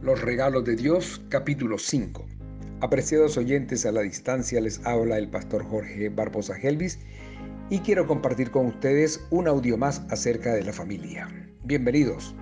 Los 0.00 0.20
regalos 0.20 0.64
de 0.66 0.76
Dios, 0.76 1.22
capítulo 1.30 1.78
5. 1.78 2.26
Apreciados 2.82 3.38
oyentes 3.38 3.86
a 3.86 3.92
la 3.92 4.02
distancia, 4.02 4.60
les 4.60 4.84
habla 4.84 5.16
el 5.16 5.30
pastor 5.30 5.64
Jorge 5.64 6.10
Barbosa 6.10 6.54
Helvis 6.54 6.98
y 7.70 7.78
quiero 7.78 8.06
compartir 8.06 8.50
con 8.50 8.66
ustedes 8.66 9.24
un 9.30 9.48
audio 9.48 9.78
más 9.78 10.02
acerca 10.10 10.52
de 10.52 10.64
la 10.64 10.74
familia. 10.74 11.28
Bienvenidos. 11.64 12.34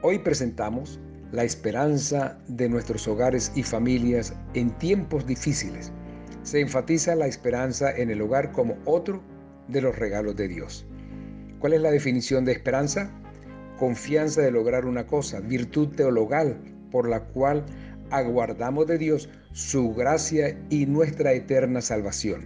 Hoy 0.00 0.18
presentamos 0.18 0.98
la 1.30 1.44
esperanza 1.44 2.38
de 2.48 2.70
nuestros 2.70 3.06
hogares 3.06 3.52
y 3.54 3.62
familias 3.62 4.34
en 4.54 4.70
tiempos 4.78 5.26
difíciles. 5.26 5.92
Se 6.42 6.58
enfatiza 6.58 7.14
la 7.14 7.26
esperanza 7.26 7.94
en 7.94 8.10
el 8.10 8.22
hogar 8.22 8.50
como 8.52 8.78
otro 8.86 9.22
de 9.68 9.82
los 9.82 9.94
regalos 9.98 10.36
de 10.36 10.48
Dios. 10.48 10.86
¿Cuál 11.58 11.74
es 11.74 11.82
la 11.82 11.90
definición 11.90 12.46
de 12.46 12.52
esperanza? 12.52 13.10
Confianza 13.78 14.42
de 14.42 14.50
lograr 14.50 14.86
una 14.86 15.06
cosa, 15.06 15.40
virtud 15.40 15.88
teologal 15.96 16.56
por 16.90 17.08
la 17.08 17.20
cual 17.20 17.64
aguardamos 18.10 18.86
de 18.86 18.98
Dios 18.98 19.28
su 19.52 19.94
gracia 19.94 20.58
y 20.70 20.86
nuestra 20.86 21.32
eterna 21.32 21.80
salvación. 21.80 22.44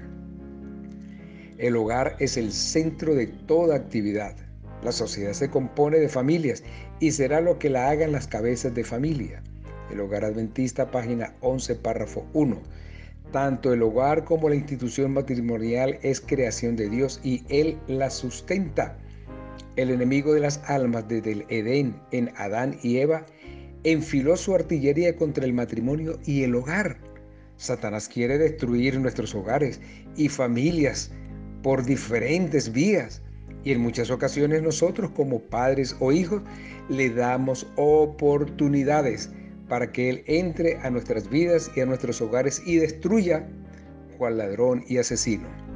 El 1.59 1.77
hogar 1.77 2.17
es 2.19 2.37
el 2.37 2.53
centro 2.53 3.15
de 3.15 3.27
toda 3.27 3.77
actividad. 3.77 4.37
La 4.83 4.93
sociedad 4.93 5.33
se 5.33 5.51
compone 5.51 5.99
de 5.99 6.09
familias 6.09 6.63
y 7.01 7.11
será 7.11 7.41
lo 7.41 7.59
que 7.59 7.69
la 7.69 7.91
hagan 7.91 8.13
las 8.13 8.29
cabezas 8.29 8.75
de 8.75 8.85
familia. 8.85 9.43
El 9.91 10.01
Hogar 10.01 10.25
Adventista, 10.25 10.91
página 10.91 11.35
11, 11.41 11.75
párrafo 11.77 12.27
1. 12.33 12.61
Tanto 13.33 13.73
el 13.73 13.83
hogar 13.83 14.25
como 14.25 14.49
la 14.49 14.55
institución 14.55 15.13
matrimonial 15.13 15.99
es 16.03 16.21
creación 16.21 16.77
de 16.77 16.89
Dios 16.89 17.21
y 17.23 17.45
Él 17.49 17.79
la 17.89 18.11
sustenta. 18.11 18.97
El 19.79 19.93
enemigo 19.93 20.35
de 20.35 20.41
las 20.41 20.61
almas 20.65 21.07
desde 21.07 21.31
el 21.31 21.47
Edén 21.51 21.95
en 22.11 22.33
Adán 22.37 22.81
y 22.83 22.97
Eva 22.97 23.25
enfiló 23.85 24.37
su 24.37 24.53
artillería 24.53 25.15
contra 25.15 25.45
el 25.45 25.53
matrimonio 25.53 26.19
y 26.27 26.43
el 26.43 26.57
hogar. 26.57 26.99
Satanás 27.59 28.09
quiere 28.09 28.39
destruir 28.39 28.99
nuestros 28.99 29.37
hogares 29.37 29.81
y 30.17 30.31
familias 30.31 31.13
por 31.63 31.85
diferentes 31.85 32.73
vías. 32.73 33.23
Y 33.63 33.71
en 33.71 33.81
muchas 33.81 34.11
ocasiones 34.11 34.65
nosotros 34.65 35.13
como 35.13 35.39
padres 35.39 35.95
o 36.01 36.11
hijos 36.11 36.43
le 36.89 37.11
damos 37.11 37.65
oportunidades 37.77 39.31
para 39.69 39.93
que 39.93 40.11
Él 40.11 40.25
entre 40.27 40.79
a 40.79 40.91
nuestras 40.91 41.31
vidas 41.31 41.71
y 41.77 41.83
a 41.83 41.87
nuestros 41.87 42.21
hogares 42.21 42.61
y 42.67 42.79
destruya 42.79 43.49
cual 44.19 44.39
ladrón 44.39 44.83
y 44.89 44.99
asesino. 44.99 45.68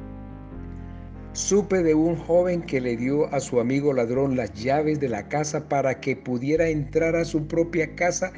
Supe 1.33 1.81
de 1.81 1.95
un 1.95 2.15
joven 2.15 2.61
que 2.61 2.79
le 2.79 2.95
dio 2.95 3.25
a 3.33 3.39
su 3.39 3.59
amigo 3.59 3.91
ladrón 3.91 4.35
las 4.35 4.53
llaves 4.53 4.99
de 4.99 5.09
la 5.09 5.29
casa 5.29 5.67
para 5.67 5.99
que 5.99 6.15
pudiera 6.15 6.69
entrar 6.69 7.15
a 7.15 7.25
su 7.25 7.47
propia 7.47 7.95
casa 7.95 8.31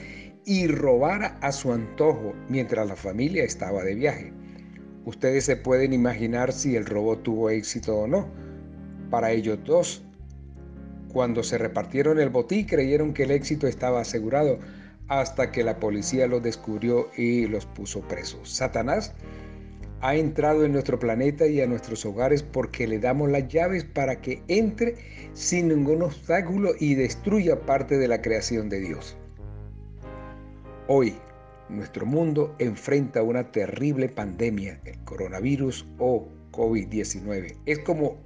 y 0.45 0.67
robar 0.67 1.37
a 1.41 1.51
su 1.51 1.73
antojo 1.73 2.33
mientras 2.47 2.87
la 2.87 2.95
familia 2.95 3.43
estaba 3.43 3.83
de 3.83 3.95
viaje. 3.95 4.33
Ustedes 5.03 5.43
se 5.43 5.57
pueden 5.57 5.91
imaginar 5.91 6.53
si 6.53 6.77
el 6.77 6.85
robo 6.85 7.17
tuvo 7.17 7.49
éxito 7.49 7.97
o 7.97 8.07
no. 8.07 8.29
Para 9.09 9.31
ellos 9.31 9.59
dos, 9.65 10.01
cuando 11.11 11.43
se 11.43 11.57
repartieron 11.57 12.17
el 12.17 12.29
botín 12.29 12.65
creyeron 12.65 13.13
que 13.13 13.23
el 13.23 13.31
éxito 13.31 13.67
estaba 13.67 13.99
asegurado 13.99 14.57
hasta 15.09 15.51
que 15.51 15.65
la 15.65 15.81
policía 15.81 16.27
los 16.27 16.41
descubrió 16.41 17.09
y 17.17 17.45
los 17.47 17.65
puso 17.65 17.99
presos. 18.07 18.49
Satanás 18.49 19.13
ha 20.01 20.15
entrado 20.15 20.65
en 20.65 20.73
nuestro 20.73 20.99
planeta 20.99 21.47
y 21.47 21.61
a 21.61 21.67
nuestros 21.67 22.05
hogares 22.05 22.43
porque 22.43 22.87
le 22.87 22.99
damos 22.99 23.29
las 23.29 23.47
llaves 23.47 23.83
para 23.83 24.21
que 24.21 24.43
entre 24.47 24.95
sin 25.33 25.69
ningún 25.69 26.03
obstáculo 26.03 26.71
y 26.79 26.95
destruya 26.95 27.61
parte 27.61 27.97
de 27.97 28.07
la 28.07 28.21
creación 28.21 28.69
de 28.69 28.79
Dios. 28.81 29.17
Hoy, 30.87 31.15
nuestro 31.69 32.05
mundo 32.05 32.55
enfrenta 32.59 33.23
una 33.23 33.51
terrible 33.51 34.07
pandemia, 34.07 34.79
el 34.85 34.99
coronavirus 35.03 35.87
o 35.97 36.27
COVID-19. 36.51 37.55
Es 37.65 37.79
como 37.79 38.17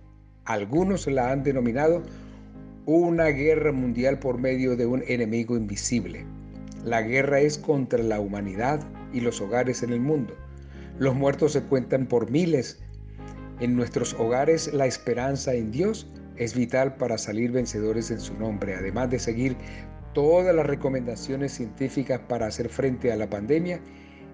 algunos 0.46 1.08
la 1.08 1.32
han 1.32 1.44
denominado 1.44 2.04
una 2.86 3.28
guerra 3.28 3.72
mundial 3.72 4.20
por 4.20 4.40
medio 4.40 4.76
de 4.76 4.86
un 4.86 5.04
enemigo 5.08 5.56
invisible. 5.56 6.26
La 6.84 7.02
guerra 7.02 7.40
es 7.40 7.58
contra 7.58 8.02
la 8.02 8.20
humanidad 8.20 8.82
y 9.14 9.22
los 9.22 9.40
hogares 9.42 9.84
en 9.84 9.92
el 9.92 10.00
mundo. 10.00 10.36
Los 11.00 11.16
muertos 11.16 11.54
se 11.54 11.64
cuentan 11.64 12.08
por 12.08 12.30
miles. 12.30 12.78
En 13.62 13.76
nuestros 13.76 14.14
hogares 14.16 14.74
la 14.74 14.86
esperanza 14.86 15.54
en 15.54 15.72
Dios 15.72 16.12
es 16.36 16.54
vital 16.54 16.96
para 16.96 17.18
salir 17.18 17.52
vencedores 17.52 18.12
en 18.12 18.20
su 18.20 18.34
nombre. 18.34 18.76
Además 18.76 19.10
de 19.10 19.20
seguir 19.20 19.56
todas 20.14 20.54
las 20.54 20.66
recomendaciones 20.66 21.54
científicas 21.54 22.20
para 22.28 22.48
hacer 22.48 22.68
frente 22.68 23.14
a 23.14 23.16
la 23.16 23.30
pandemia, 23.30 23.80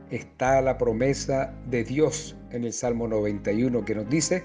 está 0.10 0.60
la 0.62 0.78
promesa 0.80 1.54
de 1.70 1.84
Dios 1.84 2.36
en 2.50 2.64
el 2.64 2.74
Salmo 2.74 3.08
91 3.08 3.86
que 3.86 3.94
nos 3.94 4.10
dice, 4.10 4.44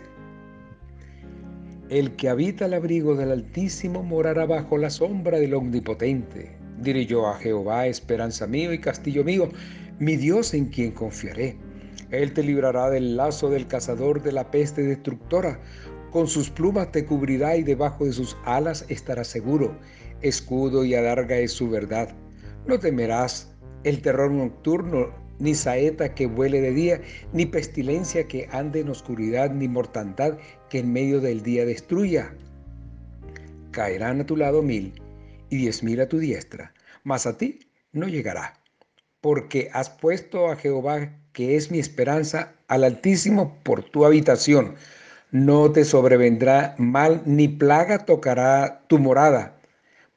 el 1.88 2.16
que 2.16 2.28
habita 2.28 2.66
el 2.66 2.74
abrigo 2.74 3.14
del 3.14 3.32
Altísimo 3.32 4.02
morará 4.02 4.44
bajo 4.44 4.76
la 4.76 4.90
sombra 4.90 5.38
del 5.38 5.54
Omnipotente. 5.54 6.54
Diré 6.82 7.06
yo 7.06 7.26
a 7.26 7.38
Jehová, 7.38 7.86
esperanza 7.86 8.46
mío 8.46 8.74
y 8.74 8.78
castillo 8.78 9.24
mío, 9.24 9.48
mi 9.98 10.16
Dios 10.16 10.52
en 10.52 10.66
quien 10.66 10.92
confiaré. 10.92 11.69
Él 12.10 12.32
te 12.32 12.42
librará 12.42 12.90
del 12.90 13.16
lazo 13.16 13.50
del 13.50 13.66
cazador 13.66 14.22
de 14.22 14.32
la 14.32 14.50
peste 14.50 14.82
destructora. 14.82 15.60
Con 16.10 16.26
sus 16.26 16.50
plumas 16.50 16.90
te 16.92 17.04
cubrirá 17.04 17.56
y 17.56 17.62
debajo 17.62 18.04
de 18.04 18.12
sus 18.12 18.36
alas 18.44 18.84
estarás 18.88 19.28
seguro. 19.28 19.76
Escudo 20.22 20.84
y 20.84 20.94
adarga 20.94 21.36
es 21.36 21.52
su 21.52 21.70
verdad. 21.70 22.08
No 22.66 22.78
temerás 22.78 23.52
el 23.84 24.02
terror 24.02 24.30
nocturno, 24.30 25.08
ni 25.38 25.54
saeta 25.54 26.14
que 26.14 26.26
vuele 26.26 26.60
de 26.60 26.72
día, 26.72 27.00
ni 27.32 27.46
pestilencia 27.46 28.28
que 28.28 28.48
ande 28.52 28.80
en 28.80 28.90
oscuridad, 28.90 29.50
ni 29.50 29.68
mortandad 29.68 30.36
que 30.68 30.80
en 30.80 30.92
medio 30.92 31.20
del 31.20 31.42
día 31.42 31.64
destruya. 31.64 32.34
Caerán 33.70 34.20
a 34.20 34.26
tu 34.26 34.36
lado 34.36 34.62
mil 34.62 34.92
y 35.48 35.56
diez 35.56 35.82
mil 35.82 36.00
a 36.00 36.08
tu 36.08 36.18
diestra, 36.18 36.74
mas 37.04 37.26
a 37.26 37.38
ti 37.38 37.60
no 37.92 38.08
llegará 38.08 38.60
porque 39.20 39.70
has 39.72 39.90
puesto 39.90 40.50
a 40.50 40.56
Jehová, 40.56 41.10
que 41.32 41.56
es 41.56 41.70
mi 41.70 41.78
esperanza, 41.78 42.52
al 42.68 42.84
Altísimo 42.84 43.58
por 43.62 43.82
tu 43.82 44.04
habitación. 44.04 44.74
No 45.30 45.70
te 45.70 45.84
sobrevendrá 45.84 46.74
mal 46.78 47.22
ni 47.24 47.48
plaga 47.48 48.04
tocará 48.04 48.82
tu 48.88 48.98
morada, 48.98 49.56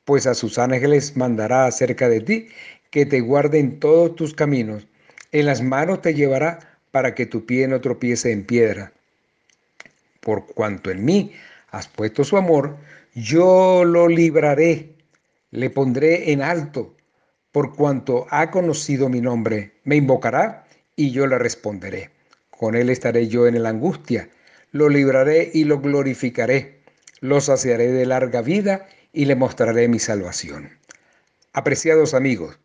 pues 0.05 0.27
a 0.27 0.33
sus 0.33 0.57
ángeles 0.57 1.15
mandará 1.15 1.65
acerca 1.65 2.09
de 2.09 2.21
ti, 2.21 2.47
que 2.89 3.05
te 3.05 3.21
guarden 3.21 3.79
todos 3.79 4.15
tus 4.15 4.33
caminos. 4.33 4.87
En 5.31 5.45
las 5.45 5.61
manos 5.61 6.01
te 6.01 6.13
llevará 6.13 6.59
para 6.91 7.15
que 7.15 7.25
tu 7.25 7.45
pie 7.45 7.67
no 7.67 7.81
tropiece 7.81 8.31
en 8.31 8.45
piedra. 8.45 8.91
Por 10.19 10.45
cuanto 10.47 10.91
en 10.91 11.03
mí 11.03 11.33
has 11.71 11.87
puesto 11.87 12.23
su 12.23 12.37
amor, 12.37 12.77
yo 13.13 13.83
lo 13.83 14.07
libraré, 14.07 14.95
le 15.51 15.69
pondré 15.69 16.31
en 16.31 16.41
alto 16.41 16.95
por 17.53 17.75
cuanto 17.75 18.25
ha 18.31 18.49
conocido 18.49 19.09
mi 19.09 19.21
nombre, 19.21 19.73
me 19.83 19.95
invocará 19.95 20.62
y 20.95 21.11
yo 21.11 21.27
le 21.27 21.37
responderé. 21.37 22.11
Con 22.49 22.75
él 22.75 22.89
estaré 22.89 23.27
yo 23.27 23.47
en 23.47 23.61
la 23.61 23.69
angustia, 23.69 24.29
lo 24.71 24.89
libraré 24.89 25.51
y 25.53 25.65
lo 25.65 25.79
glorificaré, 25.79 26.79
lo 27.19 27.41
saciaré 27.41 27.91
de 27.91 28.05
larga 28.05 28.41
vida 28.41 28.87
y 29.11 29.25
le 29.25 29.35
mostraré 29.35 29.87
mi 29.87 29.99
salvación. 29.99 30.71
Apreciados 31.53 32.13
amigos, 32.13 32.57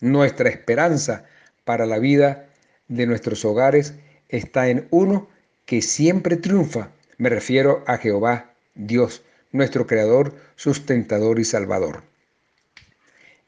nuestra 0.00 0.48
esperanza 0.48 1.24
para 1.64 1.86
la 1.86 1.98
vida 1.98 2.46
de 2.88 3.06
nuestros 3.06 3.44
hogares 3.44 3.94
está 4.28 4.68
en 4.68 4.86
uno 4.90 5.28
que 5.64 5.82
siempre 5.82 6.36
triunfa. 6.36 6.90
Me 7.18 7.28
refiero 7.28 7.82
a 7.86 7.98
Jehová, 7.98 8.54
Dios, 8.74 9.22
nuestro 9.52 9.86
Creador, 9.86 10.34
sustentador 10.56 11.38
y 11.38 11.44
Salvador. 11.44 12.02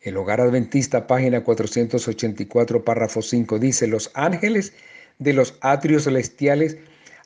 El 0.00 0.16
Hogar 0.16 0.40
Adventista, 0.40 1.06
página 1.08 1.42
484, 1.42 2.84
párrafo 2.84 3.20
5, 3.20 3.58
dice, 3.58 3.88
los 3.88 4.10
ángeles 4.14 4.72
de 5.18 5.32
los 5.32 5.56
atrios 5.60 6.04
celestiales 6.04 6.76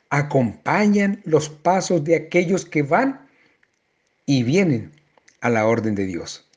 acompañan 0.09 1.21
los 1.23 1.49
pasos 1.49 2.03
de 2.03 2.15
aquellos 2.15 2.65
que 2.65 2.81
van 2.81 3.27
y 4.25 4.43
vienen 4.43 4.91
a 5.41 5.49
la 5.49 5.67
orden 5.67 5.93
de 5.93 6.05
Dios. 6.05 6.49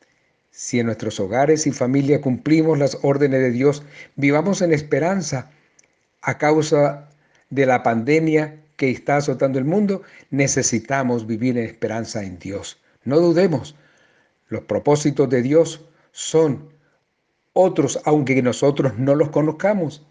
Si 0.51 0.81
en 0.81 0.87
nuestros 0.87 1.21
hogares 1.21 1.67
y 1.67 1.73
familia 1.73 2.23
cumplimos 2.23 2.79
las 2.79 2.99
órdenes 3.03 3.41
de 3.41 3.51
Dios, 3.51 3.83
vivamos 4.15 4.63
en 4.63 4.73
esperanza 4.73 5.51
a 6.23 6.39
causa 6.39 7.11
de 7.51 7.67
la 7.67 7.83
pandemia 7.83 8.59
que 8.77 8.91
está 8.91 9.19
azotando 9.19 9.59
el 9.59 9.67
mundo, 9.67 10.03
necesitamos 10.31 11.27
vivir 11.27 11.59
en 11.59 11.65
esperanza 11.67 12.23
en 12.23 12.39
Dios. 12.39 12.79
No 13.05 13.21
dudemos, 13.21 13.77
los 14.49 14.63
propósitos 14.63 15.29
de 15.29 15.43
Dios 15.43 15.87
son 16.17 16.73
otros, 17.53 18.01
aunque 18.07 18.41
nosotros 18.41 18.97
no 18.97 19.15
los 19.15 19.29
conozcamos. 19.29 20.03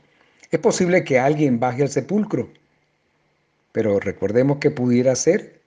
Es 0.51 0.59
posible 0.59 1.03
que 1.03 1.17
alguien 1.17 1.59
baje 1.59 1.81
al 1.81 1.89
sepulcro, 1.89 2.47
pero 3.71 3.99
recordemos 3.99 4.59
que 4.59 4.69
pudiera 4.69 5.15
ser 5.15 5.61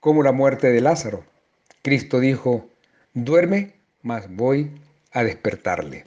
como 0.00 0.24
la 0.24 0.32
muerte 0.32 0.72
de 0.72 0.80
Lázaro. 0.80 1.24
Cristo 1.82 2.18
dijo, 2.18 2.68
duerme, 3.14 3.74
mas 4.02 4.28
voy 4.34 4.72
a 5.12 5.22
despertarle. 5.22 6.06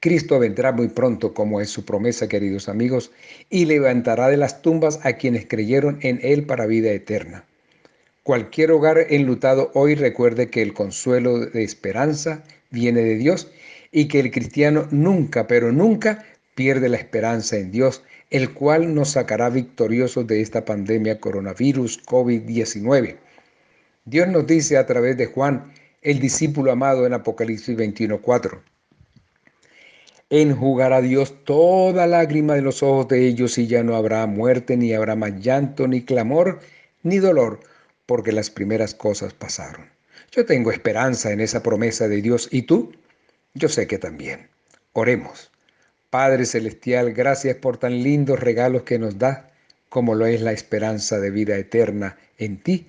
Cristo 0.00 0.38
vendrá 0.38 0.72
muy 0.72 0.88
pronto, 0.88 1.34
como 1.34 1.60
es 1.60 1.68
su 1.68 1.84
promesa, 1.84 2.26
queridos 2.26 2.70
amigos, 2.70 3.12
y 3.50 3.66
levantará 3.66 4.28
de 4.28 4.38
las 4.38 4.62
tumbas 4.62 5.04
a 5.04 5.12
quienes 5.12 5.44
creyeron 5.44 5.98
en 6.00 6.20
Él 6.22 6.46
para 6.46 6.64
vida 6.64 6.90
eterna. 6.90 7.44
Cualquier 8.26 8.72
hogar 8.72 8.98
enlutado 9.10 9.70
hoy 9.74 9.94
recuerde 9.94 10.50
que 10.50 10.60
el 10.60 10.74
consuelo 10.74 11.38
de 11.38 11.62
esperanza 11.62 12.42
viene 12.72 13.02
de 13.02 13.14
Dios 13.14 13.52
y 13.92 14.08
que 14.08 14.18
el 14.18 14.32
cristiano 14.32 14.88
nunca, 14.90 15.46
pero 15.46 15.70
nunca 15.70 16.24
pierde 16.56 16.88
la 16.88 16.96
esperanza 16.96 17.56
en 17.56 17.70
Dios, 17.70 18.02
el 18.30 18.52
cual 18.52 18.92
nos 18.96 19.10
sacará 19.10 19.48
victoriosos 19.48 20.26
de 20.26 20.40
esta 20.40 20.64
pandemia 20.64 21.20
coronavirus 21.20 22.04
COVID-19. 22.04 23.14
Dios 24.06 24.26
nos 24.26 24.44
dice 24.44 24.76
a 24.76 24.86
través 24.86 25.16
de 25.16 25.26
Juan, 25.26 25.72
el 26.02 26.18
discípulo 26.18 26.72
amado 26.72 27.06
en 27.06 27.12
Apocalipsis 27.12 27.76
21:4. 27.76 28.60
Enjugará 30.30 31.00
Dios 31.00 31.44
toda 31.44 32.08
lágrima 32.08 32.54
de 32.54 32.62
los 32.62 32.82
ojos 32.82 33.06
de 33.06 33.24
ellos 33.24 33.56
y 33.56 33.68
ya 33.68 33.84
no 33.84 33.94
habrá 33.94 34.26
muerte, 34.26 34.76
ni 34.76 34.94
habrá 34.94 35.14
más 35.14 35.38
llanto, 35.38 35.86
ni 35.86 36.02
clamor, 36.02 36.58
ni 37.04 37.18
dolor, 37.18 37.60
porque 38.06 38.32
las 38.32 38.50
primeras 38.50 38.94
cosas 38.94 39.34
pasaron. 39.34 39.90
Yo 40.32 40.46
tengo 40.46 40.70
esperanza 40.70 41.32
en 41.32 41.40
esa 41.40 41.62
promesa 41.62 42.08
de 42.08 42.22
Dios 42.22 42.48
y 42.50 42.62
tú, 42.62 42.92
yo 43.54 43.68
sé 43.68 43.86
que 43.86 43.98
también. 43.98 44.48
Oremos. 44.92 45.50
Padre 46.10 46.46
Celestial, 46.46 47.12
gracias 47.12 47.56
por 47.56 47.78
tan 47.78 48.02
lindos 48.02 48.40
regalos 48.40 48.82
que 48.82 48.98
nos 48.98 49.18
da, 49.18 49.50
como 49.88 50.14
lo 50.14 50.26
es 50.26 50.40
la 50.40 50.52
esperanza 50.52 51.18
de 51.18 51.30
vida 51.30 51.56
eterna 51.56 52.16
en 52.38 52.62
ti, 52.62 52.86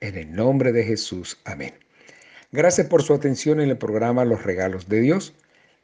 en 0.00 0.16
el 0.16 0.34
nombre 0.34 0.72
de 0.72 0.84
Jesús. 0.84 1.38
Amén. 1.44 1.74
Gracias 2.52 2.86
por 2.86 3.02
su 3.02 3.14
atención 3.14 3.60
en 3.60 3.70
el 3.70 3.78
programa 3.78 4.24
Los 4.24 4.44
Regalos 4.44 4.88
de 4.88 5.00
Dios. 5.00 5.34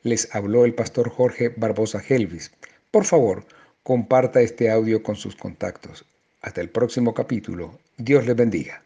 Les 0.03 0.35
habló 0.35 0.65
el 0.65 0.75
pastor 0.75 1.11
Jorge 1.11 1.51
Barbosa 1.57 2.03
Helvis. 2.07 2.53
Por 2.91 3.05
favor, 3.05 3.45
comparta 3.83 4.41
este 4.41 4.71
audio 4.71 5.03
con 5.03 5.17
sus 5.17 5.37
contactos. 5.37 6.05
Hasta 6.43 6.61
el 6.61 6.71
próximo 6.71 7.15
capítulo. 7.15 7.79
Dios 7.96 8.26
les 8.26 8.37
bendiga. 8.37 8.84